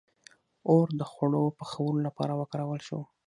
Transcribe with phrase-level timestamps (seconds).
[0.69, 2.99] •اور د خوړو پخولو لپاره وکارول شو.